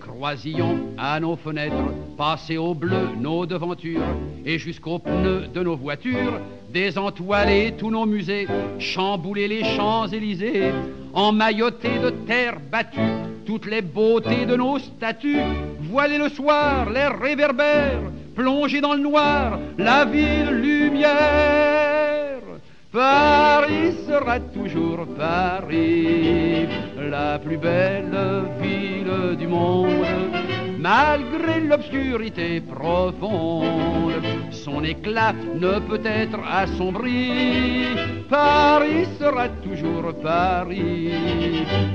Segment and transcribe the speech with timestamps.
[0.00, 1.74] croisillons à nos fenêtres,
[2.16, 4.02] passer au bleu nos devantures
[4.44, 6.40] et jusqu'aux pneus de nos voitures,
[6.72, 8.46] désentoiler tous nos musées,
[8.78, 10.72] chambouler les Champs-Élysées,
[11.12, 13.00] emmailloter de terre battue
[13.46, 15.40] toutes les beautés de nos statues,
[15.80, 18.00] voiler le soir les réverbères,
[18.34, 21.69] plonger dans le noir la ville lumière.
[22.92, 26.66] Paris sera toujours Paris,
[26.98, 28.18] la plus belle
[28.60, 30.04] ville du monde,
[30.76, 34.49] malgré l'obscurité profonde.
[34.64, 37.96] Son éclat ne peut être assombri.
[38.28, 41.12] Paris sera toujours Paris.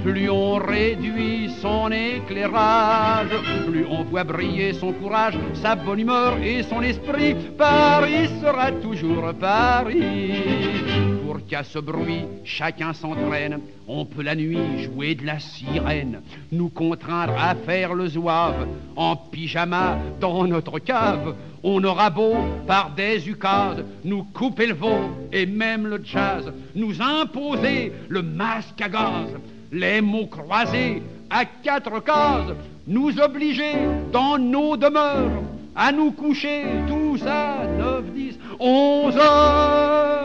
[0.03, 3.29] Plus on réduit son éclairage,
[3.67, 7.35] plus on voit briller son courage, sa bonne humeur et son esprit.
[7.57, 10.94] Paris sera toujours Paris
[11.37, 13.59] qu'à ce bruit, chacun s'entraîne.
[13.87, 19.15] On peut la nuit jouer de la sirène, nous contraindre à faire le zouave en
[19.15, 21.35] pyjama dans notre cave.
[21.63, 22.35] On aura beau,
[22.67, 24.99] par des ukades, nous couper le veau
[25.31, 29.29] et même le jazz, nous imposer le masque à gaz,
[29.71, 32.53] les mots croisés à quatre cases,
[32.87, 33.73] nous obliger
[34.11, 35.43] dans nos demeures
[35.75, 40.24] à nous coucher tous à 9, 10, 11 heures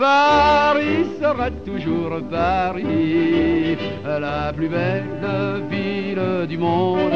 [0.00, 7.12] Paris sera toujours Paris, la plus belle ville du monde,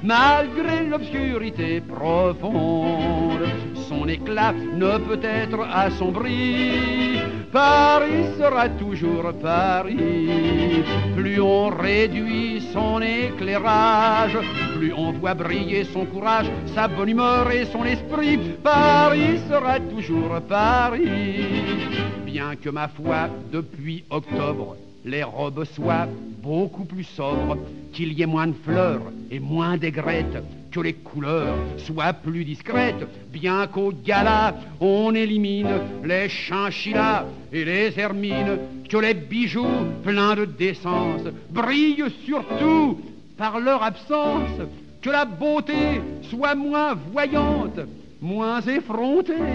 [0.00, 3.42] malgré l'obscurité profonde.
[3.88, 7.18] Son éclat ne peut être assombri.
[7.50, 10.84] Paris sera toujours Paris.
[11.16, 14.38] Plus on réduit son éclairage,
[14.76, 18.38] plus on voit briller son courage, sa bonne humeur et son esprit.
[18.62, 22.03] Paris sera toujours Paris
[22.34, 26.08] bien que ma foi, depuis octobre, les robes soient
[26.42, 27.56] beaucoup plus sobres,
[27.92, 30.42] qu'il y ait moins de fleurs et moins d'aigrettes,
[30.72, 37.96] que les couleurs soient plus discrètes, bien qu'au gala on élimine les chinchillas et les
[38.00, 38.58] hermines,
[38.90, 42.98] que les bijoux pleins de décence brillent surtout
[43.38, 44.58] par leur absence,
[45.02, 47.78] que la beauté soit moins voyante,
[48.20, 49.52] moins effrontée,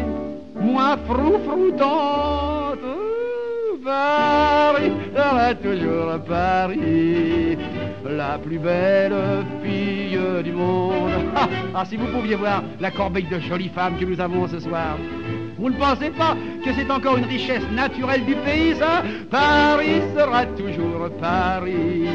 [0.56, 2.59] moins froufroutante.
[3.84, 4.92] Paris
[5.56, 7.58] toujours Paris,
[8.06, 9.14] la plus belle
[9.64, 11.12] fille du monde.
[11.36, 14.60] Ah, ah, si vous pouviez voir la corbeille de jolies femmes que nous avons ce
[14.60, 14.98] soir.
[15.60, 20.46] Vous ne pensez pas que c'est encore une richesse naturelle du pays, ça Paris sera
[20.46, 22.08] toujours Paris.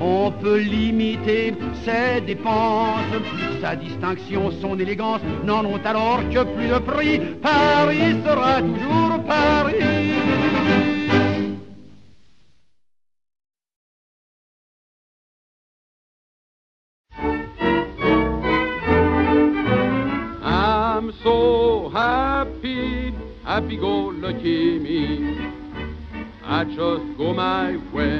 [0.00, 1.52] On peut limiter
[1.84, 3.04] ses dépenses,
[3.60, 7.20] sa distinction, son élégance n'en ont alors que plus de prix.
[7.42, 10.21] Paris sera toujours Paris.
[23.52, 25.36] Happy-go-lucky me.
[26.42, 28.18] I just go my way,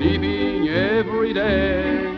[0.00, 2.08] living every day.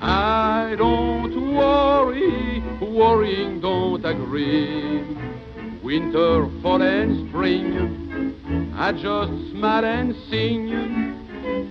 [0.00, 5.16] I don't worry, worrying don't agree.
[5.84, 10.66] Winter, fall, and spring, I just smile and sing.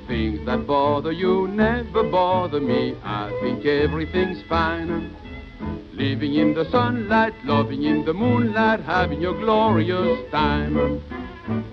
[0.07, 2.95] Things that bother you never bother me.
[3.03, 5.13] I think everything's fine.
[5.93, 11.01] Living in the sunlight, loving in the moonlight, having a glorious time.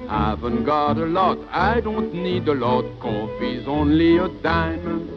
[0.09, 5.09] Haven't got a lot, I don't need a lot, coffee's only a dime.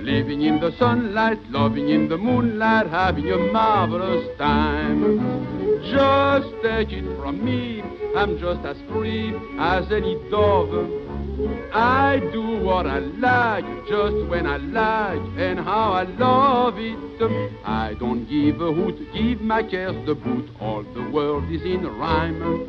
[0.00, 5.02] Living in the sunlight, loving in the moonlight, having a marvelous time.
[5.90, 7.82] Just take it from me,
[8.16, 11.01] I'm just as free as any dove.
[11.72, 16.98] I do what I like, just when I like, and how I love it.
[17.64, 21.86] I don't give a hoot, give my cares the boot, all the world is in
[21.86, 22.68] rhyme.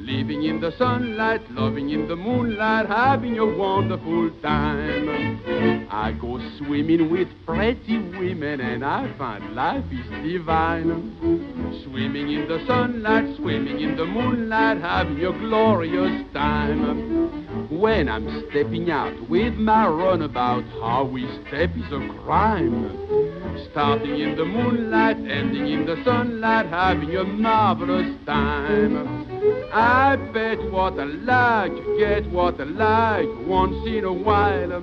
[0.00, 5.88] Living in the sunlight, loving in the moonlight, having a wonderful time.
[5.90, 11.82] I go swimming with pretty women and I find life is divine.
[11.84, 17.27] Swimming in the sunlight, swimming in the moonlight, having a glorious time.
[17.70, 23.68] When I'm stepping out with my runabout, how we step is a crime.
[23.70, 29.26] Starting in the moonlight, ending in the sunlight, having a marvelous time.
[29.74, 34.82] I bet what I like, get what I like once in a while.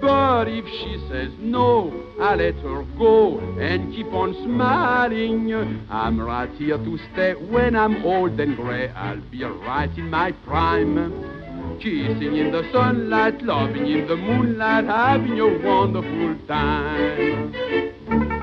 [0.00, 5.84] But if she says no, I let her go and keep on smiling.
[5.90, 8.88] I'm right here to stay when I'm old and gray.
[8.90, 11.37] I'll be right in my prime.
[11.78, 18.37] Kissing in the sunlight, loving in the moonlight, having a wonderful time.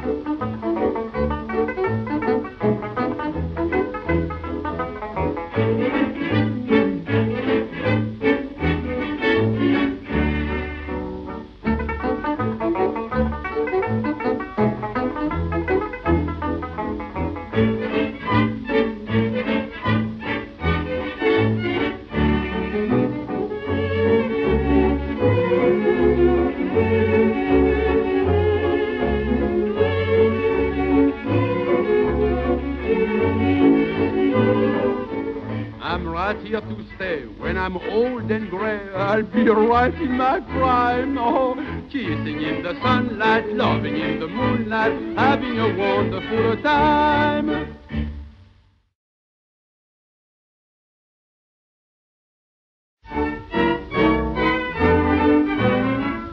[44.91, 47.77] Having a wonderful time.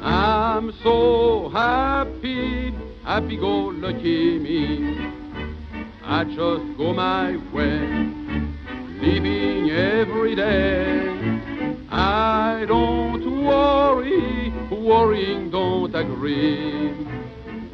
[0.02, 4.98] I'm so happy, happy go lucky me.
[6.04, 8.22] I just go my way
[9.00, 11.08] living every day.
[11.90, 17.01] I don't worry, worrying don't agree.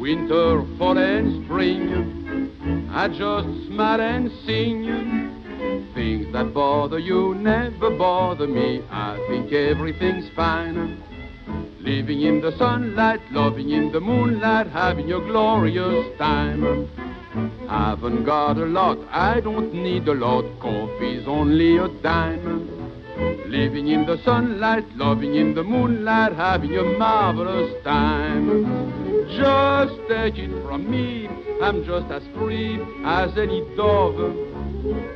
[0.08, 5.92] Winter, fall, and spring, I just smile and sing.
[5.92, 8.80] Things that bother you never bother me.
[8.90, 11.02] I think everything's fine.
[11.80, 16.88] Living in the sunlight, loving in the moonlight, having a glorious time.
[17.68, 22.77] Haven't got a lot, I don't need a lot, coffee's only a dime.
[23.18, 28.46] Living in the sunlight, loving in the moonlight, having a marvelous time.
[29.36, 31.28] Just take it from me,
[31.60, 34.14] I'm just as free as any dove.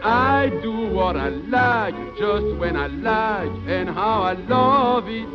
[0.02, 5.28] I do what I like, just when I like, and how I love it.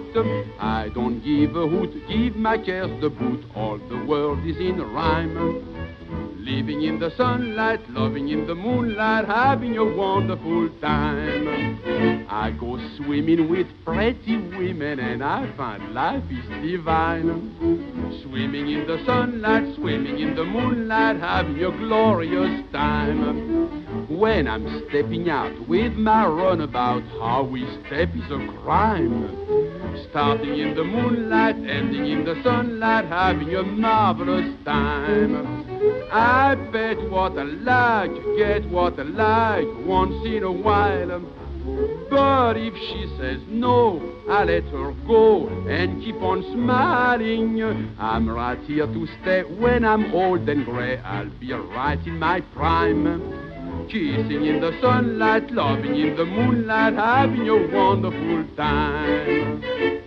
[0.60, 4.82] I don't give a hoot, give my cares the boot, all the world is in
[4.82, 5.77] rhyme.
[6.48, 12.26] Living in the sunlight, loving in the moonlight, having a wonderful time.
[12.30, 18.22] I go swimming with pretty women and I find life is divine.
[18.24, 24.08] Swimming in the sunlight, swimming in the moonlight, having a glorious time.
[24.08, 29.28] When I'm stepping out with my runabout, how we step is a crime.
[30.12, 35.67] Starting in the moonlight, ending in the sunlight, having a marvelous time.
[36.12, 41.22] I bet what I like, get what I like once in a while.
[42.10, 47.94] But if she says no, I let her go and keep on smiling.
[48.00, 49.44] I'm right here to stay.
[49.44, 53.86] When I'm old and gray, I'll be right in my prime.
[53.90, 60.07] Kissing in the sunlight, loving in the moonlight, having a wonderful time.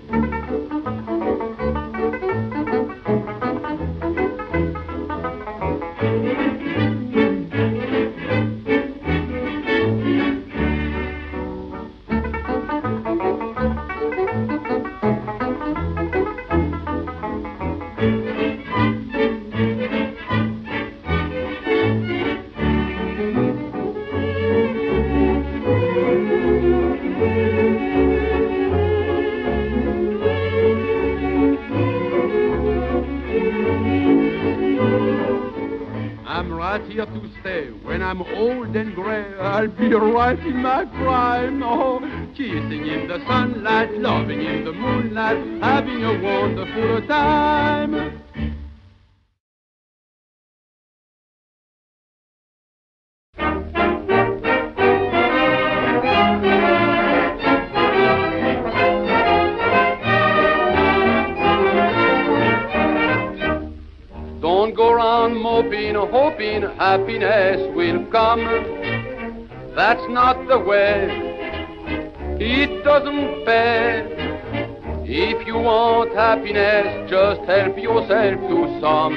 [36.81, 37.67] I'm here to stay.
[37.85, 41.63] When I'm old and gray, I'll be right in my prime.
[41.63, 42.01] Oh,
[42.35, 48.20] kissing in the sunlight, loving in the moonlight, having a wonderful time.
[66.81, 68.41] Happiness will come.
[69.77, 71.09] That's not the way.
[72.41, 74.09] It doesn't pay.
[75.05, 79.17] If you want happiness, just help yourself to some.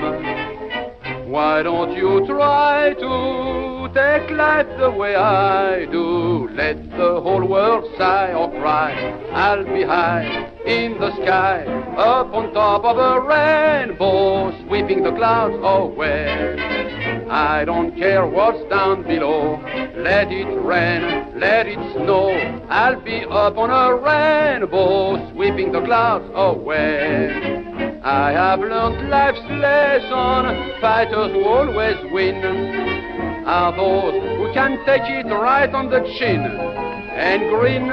[1.31, 6.49] Why don't you try to take life the way I do?
[6.49, 8.91] Let the whole world sigh or cry.
[9.31, 11.63] I'll be high in the sky,
[11.95, 17.02] up on top of a rainbow, sweeping the clouds away.
[17.33, 19.59] I don't care what's down below.
[19.97, 22.29] Let it rain, let it snow.
[22.69, 27.33] I'll be up on a rainbow, sweeping the clouds away.
[28.03, 30.79] I have learned life's lesson.
[30.79, 32.35] Fighters who always win
[33.47, 36.92] are those who can take it right on the chin.
[37.13, 37.89] And green.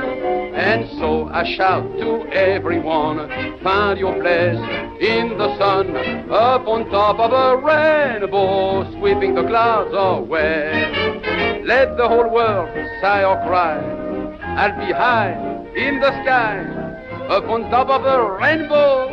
[0.55, 3.19] And so I shout to everyone,
[3.63, 4.59] find your place
[5.01, 5.97] in the sun,
[6.31, 11.63] up on top of a rainbow, sweeping the clouds away.
[11.65, 12.69] Let the whole world
[13.01, 13.79] sigh or cry,
[14.43, 15.33] I'll be high
[15.77, 16.59] in the sky,
[17.29, 19.09] up on top of a rainbow,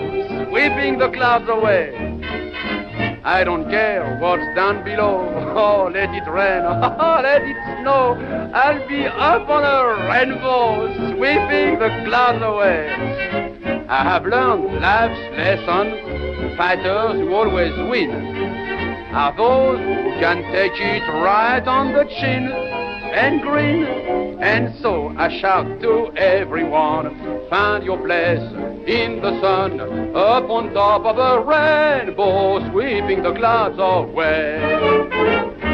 [0.49, 2.16] sweeping the clouds away.
[3.27, 5.27] I don't care what's down below.
[5.57, 6.63] Oh, let it rain.
[6.65, 8.15] Oh, let it snow.
[8.53, 12.88] I'll be up on a rainbow, sweeping the clouds away.
[13.89, 16.55] I have learned life's lesson.
[16.55, 18.12] Fighters who always win
[19.12, 22.76] are those who can take it right on the chin
[23.17, 24.39] and grin.
[24.39, 28.39] And so I shout to everyone, find your place
[28.88, 29.79] in the sun,
[30.15, 35.66] up on top of a rainbow, sweeping the clouds away.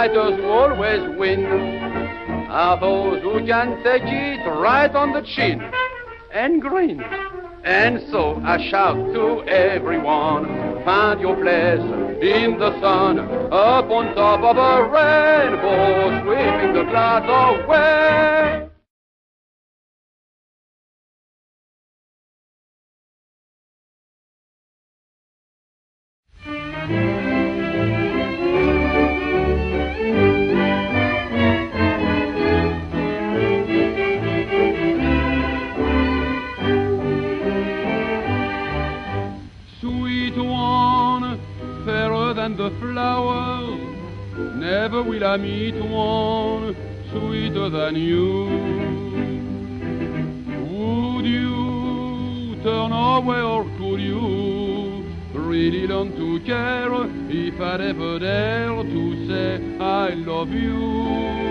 [0.00, 5.60] Fighters who always win are those who can take it right on the chin
[6.32, 7.02] and grin.
[7.64, 11.82] And so I shout to everyone, find your place
[12.22, 13.18] in the sun,
[13.52, 18.59] up on top of a rainbow, sweeping the clouds away.
[45.40, 46.76] Meet one
[47.10, 48.44] sweeter than you.
[50.70, 55.04] Would you turn away or could you
[55.34, 56.92] really learn to care
[57.28, 61.50] if I'd ever dare to say I love you?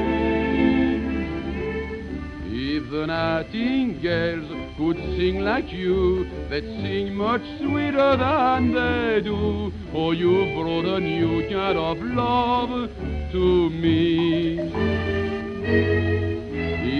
[2.51, 9.71] If the nightingales could sing like you, they'd sing much sweeter than they do.
[9.93, 12.89] Oh, you brought a new kind of love
[13.31, 13.68] to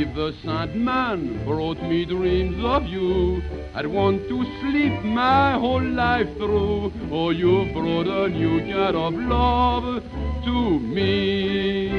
[0.09, 3.43] If the Sandman brought me dreams of you,
[3.75, 6.91] I'd want to sleep my whole life through.
[7.11, 10.03] Oh, you brought a new kind of love
[10.45, 11.91] to me.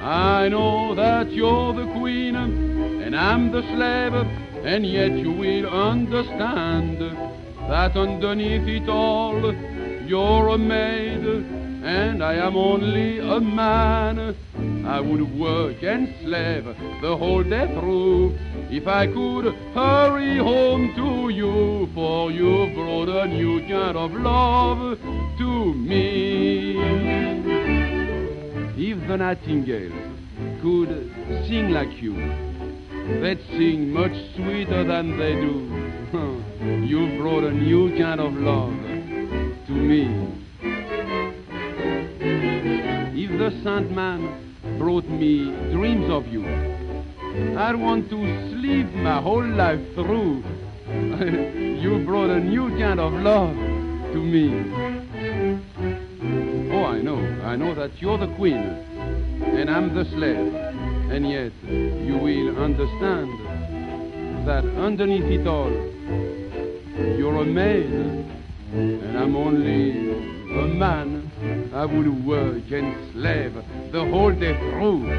[0.00, 4.14] I know that you're the queen and I'm the slave,
[4.64, 7.02] and yet you will understand
[7.68, 9.52] that underneath it all
[10.06, 11.24] you're a maid
[11.84, 14.34] and I am only a man.
[14.86, 16.64] I would work and slave
[17.00, 18.36] the whole day through
[18.70, 24.98] if I could hurry home to you, for you've brought a new kind of love
[25.38, 26.76] to me.
[28.76, 29.92] If the nightingales
[30.60, 31.10] could
[31.48, 32.14] sing like you,
[33.22, 35.84] they'd sing much sweeter than they do.
[36.86, 38.74] You've brought a new kind of love
[39.66, 40.04] to me.
[43.16, 46.44] If the Sandman brought me dreams of you,
[47.56, 50.42] I'd want to sleep my whole life through.
[51.80, 53.54] you brought a new kind of love
[54.12, 54.72] to me.
[56.72, 58.60] Oh, I know, I know that you're the queen
[59.42, 60.54] and I'm the slave,
[61.12, 65.70] and yet you will understand that underneath it all,
[67.16, 67.90] you're a maid,
[68.72, 71.30] and I'm only a man.
[71.74, 73.56] I would work and slave
[73.92, 75.10] the whole day through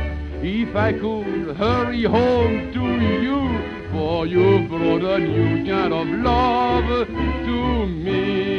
[0.42, 2.86] if I could hurry home to
[3.26, 8.55] you, for you brought a new kind of love to me.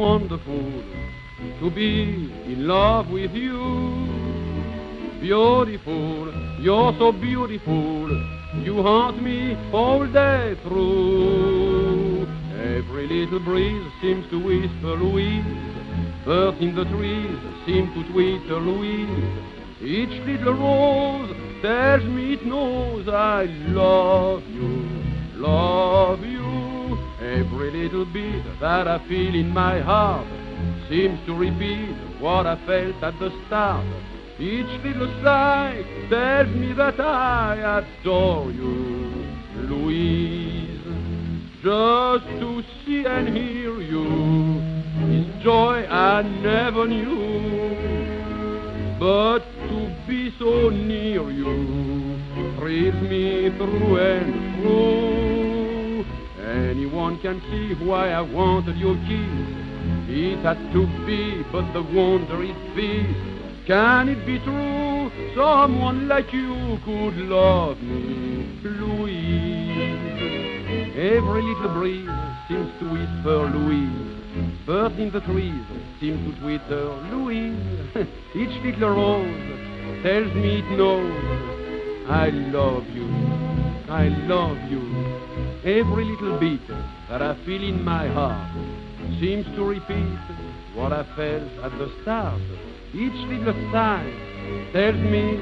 [0.00, 0.82] Wonderful
[1.60, 2.04] to be
[2.46, 4.08] in love with you.
[5.20, 8.08] Beautiful, you're so beautiful,
[8.62, 12.26] you haunt me all day through.
[12.78, 15.44] Every little breeze seems to whisper Louise,
[16.24, 19.50] birds in the trees seem to twitter Louise.
[19.82, 21.30] Each little rose
[21.60, 24.88] tells me it knows I love you,
[25.36, 26.49] love you.
[27.30, 30.26] Every little beat that I feel in my heart
[30.88, 33.86] seems to repeat what I felt at the start.
[34.40, 40.80] Each little sigh tells me that I adore you, Louise.
[41.62, 44.60] Just to see and hear you
[45.14, 47.76] is joy I never knew.
[48.98, 52.18] But to be so near you
[52.58, 55.29] thrills me through and through.
[56.50, 59.70] Anyone can see why I wanted your kiss.
[60.08, 62.56] It had to be, but the wonder is.
[63.68, 69.70] Can it be true someone like you could love me, Louise?
[70.96, 72.10] Every little breeze
[72.48, 74.10] seems to whisper Louise.
[74.66, 75.64] Birds in the trees
[76.00, 77.54] seem to twitter Louise.
[78.34, 81.50] Each little rose tells me it knows
[82.10, 83.06] I love you,
[83.90, 84.80] I love you.
[85.64, 86.66] Every little beat
[87.08, 88.54] that I feel in my heart
[89.18, 90.16] seems to repeat
[90.74, 92.40] what I felt at the start.
[92.94, 94.06] Each little sigh
[94.72, 95.38] tells me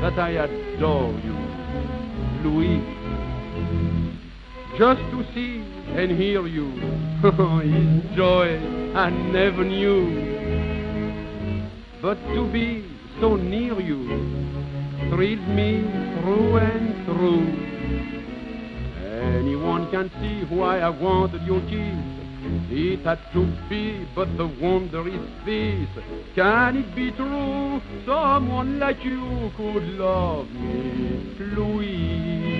[0.00, 1.38] that I adore you,
[2.42, 2.82] Louise.
[4.76, 5.62] Just to see
[5.94, 6.72] and hear you
[7.62, 8.58] is joy
[8.96, 10.10] I never knew.
[12.02, 12.84] But to be
[13.20, 14.08] so near you
[15.08, 15.82] thrills me
[16.20, 17.71] through and through.
[19.92, 22.22] Can see why I wanted your kiss.
[22.70, 26.04] It had to be, but the wonder is this.
[26.34, 32.51] Can it be true someone like you could love me, Louise?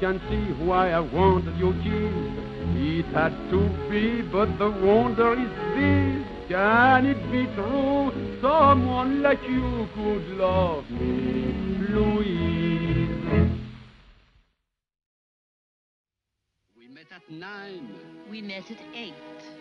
[0.00, 2.50] Can see why I wanted your kiss.
[2.74, 3.60] It had to
[3.90, 6.26] be, but the wonder is this.
[6.48, 8.10] Can it be true
[8.40, 11.52] someone like you could love me,
[11.90, 13.10] Louise?
[16.78, 17.94] We met at nine.
[18.30, 19.14] We met at eight.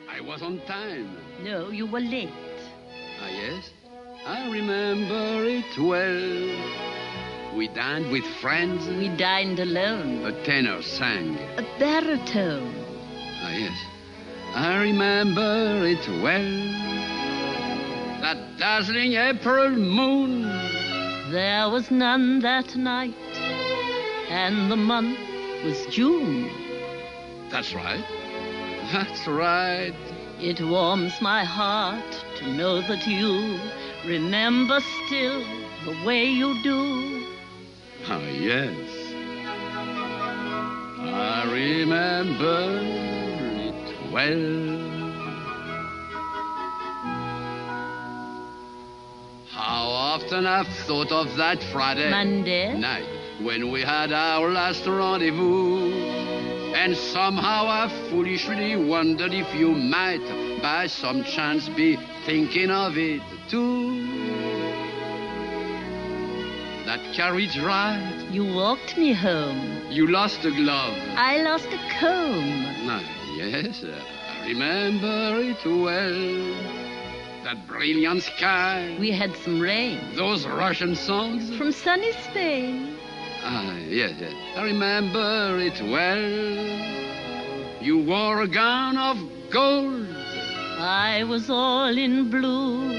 [0.10, 1.18] I was on time.
[1.44, 2.30] No, you were late.
[3.22, 3.70] Ah, yes?
[4.26, 6.89] I remember it well.
[7.56, 8.88] We dined with friends.
[8.88, 10.26] We dined alone.
[10.26, 11.38] A tenor sang.
[11.58, 12.74] A baritone.
[13.42, 13.78] Ah, yes.
[14.56, 16.52] I remember it well.
[18.22, 20.44] That dazzling April moon.
[21.32, 23.16] There was none that night,
[24.30, 25.20] and the month
[25.64, 26.50] was June.
[27.50, 28.04] That's right.
[28.92, 29.94] That's right.
[30.40, 33.60] It warms my heart to know that you
[34.06, 35.44] remember still
[35.86, 37.09] the way you do.
[38.12, 38.74] Ah, yes.
[40.98, 42.80] I remember
[43.70, 44.80] it well.
[49.52, 52.76] How often I've thought of that Friday Monday.
[52.76, 53.06] night
[53.44, 55.94] when we had our last rendezvous.
[56.74, 60.26] And somehow I foolishly wondered if you might,
[60.64, 64.39] by some chance, be thinking of it too.
[66.90, 69.62] That carriage ride, You walked me home.
[69.92, 70.98] you lost a glove.
[71.16, 72.66] I lost a comb.
[72.90, 73.04] Ah,
[73.36, 73.94] yes, uh,
[74.42, 76.24] I remember it well.
[77.44, 80.00] That brilliant sky, We had some rain.
[80.16, 81.56] those Russian songs.
[81.60, 82.98] From sunny Spain.
[83.44, 86.28] Ah, yes, yes, I remember it well.
[87.84, 89.18] You wore a gown of
[89.52, 90.08] gold.
[90.80, 92.94] I was all in blue.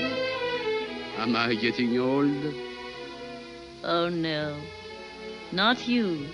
[1.18, 2.69] Am I getting old?
[3.82, 4.60] Oh no,
[5.52, 6.26] not you.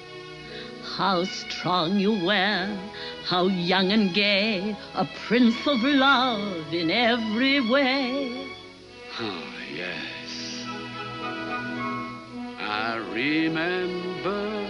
[0.96, 2.78] How strong you were,
[3.24, 8.48] how young and gay, a prince of love in every way.
[9.18, 10.64] Ah, yes.
[12.58, 14.66] I remember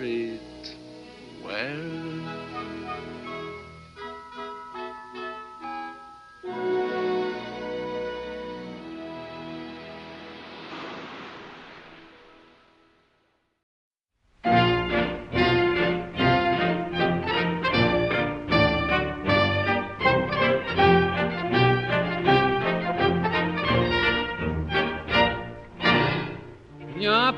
[0.00, 0.76] it
[1.44, 1.99] well.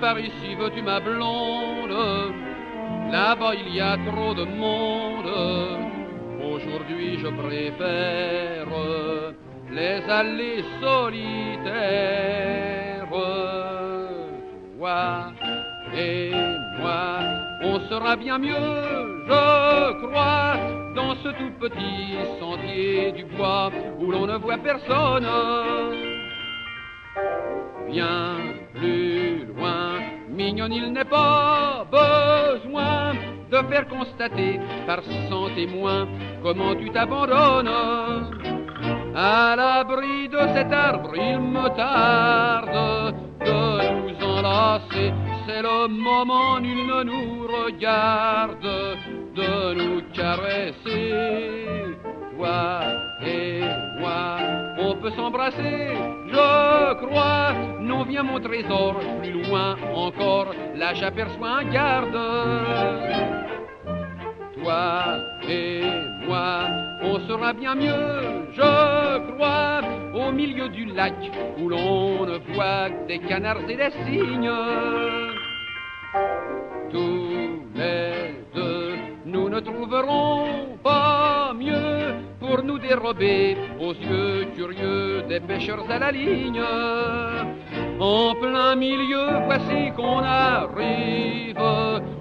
[0.02, 1.96] Par ici veux-tu ma blonde?
[3.12, 5.32] Là-bas il y a trop de monde.
[6.52, 8.66] Aujourd'hui je préfère
[9.70, 12.32] les allées solitaires.
[14.82, 15.32] Toi
[15.96, 16.32] et
[16.80, 17.20] moi,
[17.62, 18.72] on sera bien mieux,
[19.28, 20.56] je crois,
[20.96, 25.28] dans ce tout petit sentier du bois où l'on ne voit personne.
[27.88, 28.38] Bien
[28.82, 33.12] plus loin, mignonne, il n'est pas besoin
[33.50, 36.08] de faire constater par cent témoins
[36.42, 37.70] comment tu t'abandonnes.
[39.14, 43.14] À l'abri de cet arbre, il me tarde
[43.46, 43.60] de
[44.00, 45.12] nous enlacer.
[45.46, 48.68] C'est le moment, nul ne nous regarde
[49.36, 51.12] de nous caresser.
[52.36, 52.80] Toi
[53.24, 53.60] et
[54.78, 55.94] on peut s'embrasser,
[56.28, 57.52] je crois.
[57.80, 62.18] Non, viens mon trésor, plus loin encore, là j'aperçois un garde.
[64.54, 65.82] Toi et
[66.26, 66.66] moi,
[67.02, 69.80] on sera bien mieux, je crois,
[70.14, 71.14] au milieu du lac
[71.58, 74.50] où l'on ne voit que des canards et des cygnes.
[76.90, 78.94] Tous les deux,
[79.26, 86.12] nous ne trouverons pas mieux pour nous dérober aux yeux curieux des pêcheurs à la
[86.12, 86.62] ligne.
[87.98, 91.56] En plein milieu, voici qu'on arrive,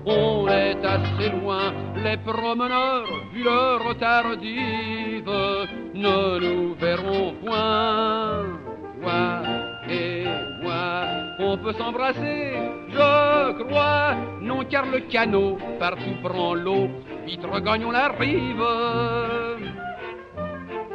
[0.06, 3.84] on est assez loin, les promeneurs, vu leur
[5.94, 8.46] ne nous verront point.
[9.02, 9.41] Toi
[9.89, 10.24] et
[10.63, 11.08] moi,
[11.39, 12.54] on peut s'embrasser,
[12.89, 16.88] je crois, non car le canot partout prend l'eau,
[17.26, 19.70] vite regagnons la rive.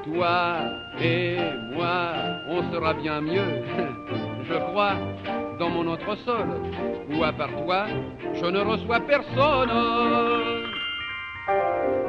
[0.06, 0.58] Toi
[1.02, 1.36] et
[1.72, 2.12] moi,
[2.48, 3.64] on sera bien mieux,
[4.48, 4.94] je crois,
[5.58, 6.46] dans mon entresol,
[7.10, 7.86] où à part toi,
[8.34, 9.72] je ne reçois personne.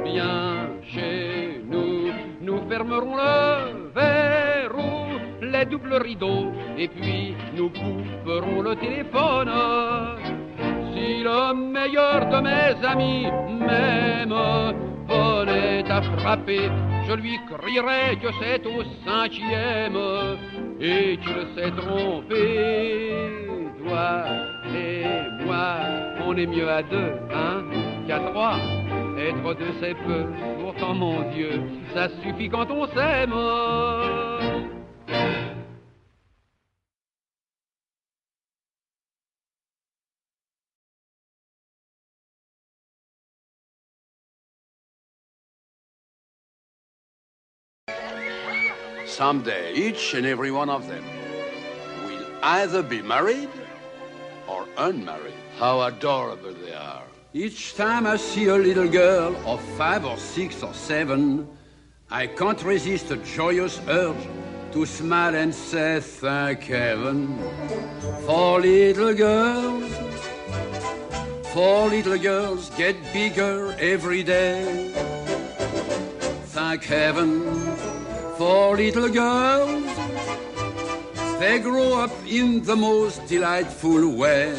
[0.03, 8.75] Bien chez nous, nous fermerons le verrou, les doubles rideaux, et puis nous couperons le
[8.75, 9.51] téléphone.
[10.93, 13.27] Si le meilleur de mes amis
[13.59, 14.35] m'aime,
[15.97, 16.69] à frapper,
[17.07, 19.97] je lui crierai que c'est au cinquième
[20.79, 23.09] et qu'il s'est trompé.
[23.83, 24.25] Toi
[24.75, 25.77] et moi,
[26.27, 27.63] on est mieux à deux, hein,
[28.07, 28.57] qu'à trois.
[29.17, 30.25] Être deux, c'est peu,
[30.61, 31.61] pourtant, mon Dieu,
[31.95, 33.33] ça suffit quand on s'aime.
[49.17, 51.03] Someday, each and every one of them
[52.05, 53.49] will either be married
[54.47, 55.33] or unmarried.
[55.57, 57.01] How adorable they are.
[57.33, 61.47] Each time I see a little girl of five or six or seven,
[62.11, 64.27] I can't resist a joyous urge
[64.73, 67.39] to smile and say thank heaven
[68.27, 69.91] for little girls.
[71.53, 74.93] For little girls get bigger every day.
[76.53, 77.76] Thank heaven
[78.37, 79.83] for little girls.
[81.39, 84.53] They grow up in the most delightful way.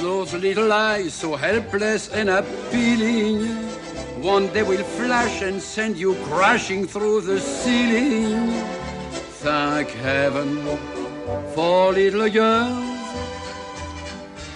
[0.00, 3.46] Those little eyes so helpless and appealing,
[4.22, 8.50] one day will flash and send you crashing through the ceiling.
[9.44, 10.66] Thank heaven
[11.54, 12.94] for little girls.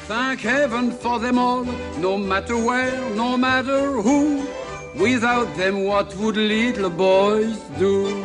[0.09, 1.65] Thank heaven for them all,
[1.99, 4.58] no matter where, no matter who.
[4.97, 8.25] Without them, what would little boys do?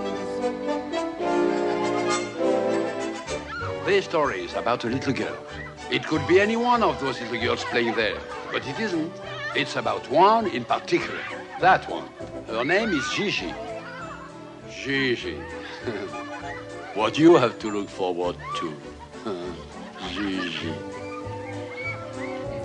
[3.87, 5.37] This story is about a little girl.
[5.91, 8.19] It could be any one of those little girls playing there,
[8.51, 9.13] but it isn't.
[9.55, 11.23] It's about one in particular.
[11.61, 12.09] That one.
[12.49, 13.55] Her name is Gigi.
[14.87, 15.35] Gigi.
[16.95, 18.73] what you have to look forward to.
[20.15, 20.73] Gigi.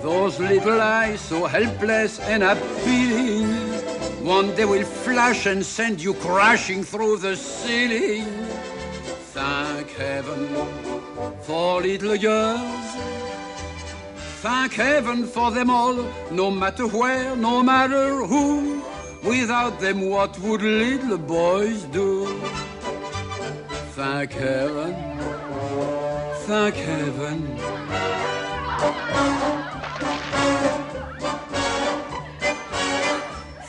[0.02, 3.48] Those little eyes so helpless and appealing,
[4.24, 8.26] one day will flash and send you crashing through the ceiling.
[9.34, 10.46] Thank heaven
[11.40, 12.86] for little girls.
[14.46, 15.96] Thank heaven for them all,
[16.30, 18.80] no matter where, no matter who.
[19.22, 22.26] Without them, what would little boys do?
[23.94, 24.94] Thank heaven,
[26.46, 27.58] thank heaven.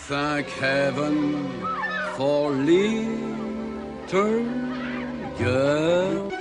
[0.07, 1.49] Thank heaven
[2.15, 4.43] for little
[5.37, 6.32] girl.